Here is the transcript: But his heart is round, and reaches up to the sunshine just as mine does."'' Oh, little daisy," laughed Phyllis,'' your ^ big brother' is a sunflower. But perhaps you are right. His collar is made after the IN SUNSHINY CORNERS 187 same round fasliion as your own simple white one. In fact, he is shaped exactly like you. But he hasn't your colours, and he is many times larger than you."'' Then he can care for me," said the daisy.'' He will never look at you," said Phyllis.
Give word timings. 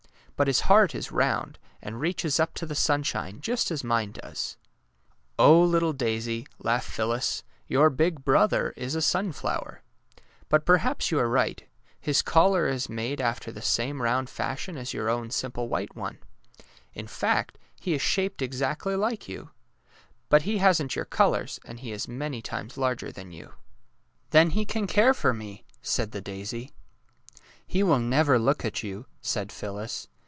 But 0.37 0.47
his 0.47 0.61
heart 0.61 0.95
is 0.95 1.11
round, 1.11 1.59
and 1.83 1.99
reaches 2.01 2.39
up 2.39 2.55
to 2.55 2.65
the 2.65 2.73
sunshine 2.73 3.41
just 3.41 3.69
as 3.69 3.83
mine 3.83 4.13
does."'' 4.13 4.57
Oh, 5.37 5.61
little 5.61 5.93
daisy," 5.93 6.47
laughed 6.57 6.89
Phyllis,'' 6.89 7.43
your 7.67 7.91
^ 7.91 7.95
big 7.95 8.25
brother' 8.25 8.73
is 8.75 8.95
a 8.95 9.03
sunflower. 9.03 9.83
But 10.49 10.65
perhaps 10.65 11.11
you 11.11 11.19
are 11.19 11.29
right. 11.29 11.63
His 11.99 12.23
collar 12.23 12.67
is 12.67 12.89
made 12.89 13.21
after 13.21 13.51
the 13.51 13.59
IN 13.59 13.61
SUNSHINY 13.61 13.97
CORNERS 13.99 14.09
187 14.09 14.51
same 14.57 14.57
round 14.57 14.57
fasliion 14.57 14.81
as 14.81 14.93
your 14.95 15.09
own 15.11 15.29
simple 15.29 15.69
white 15.69 15.95
one. 15.95 16.17
In 16.95 17.05
fact, 17.05 17.59
he 17.79 17.93
is 17.93 18.01
shaped 18.01 18.41
exactly 18.41 18.95
like 18.95 19.29
you. 19.29 19.51
But 20.29 20.41
he 20.41 20.57
hasn't 20.57 20.95
your 20.95 21.05
colours, 21.05 21.59
and 21.65 21.81
he 21.81 21.91
is 21.91 22.07
many 22.07 22.41
times 22.41 22.79
larger 22.79 23.11
than 23.11 23.31
you."'' 23.31 23.53
Then 24.31 24.49
he 24.49 24.65
can 24.65 24.87
care 24.87 25.13
for 25.13 25.35
me," 25.35 25.65
said 25.83 26.13
the 26.13 26.21
daisy.'' 26.21 26.71
He 27.67 27.83
will 27.83 27.99
never 27.99 28.39
look 28.39 28.65
at 28.65 28.81
you," 28.81 29.05
said 29.21 29.51
Phyllis. 29.51 30.07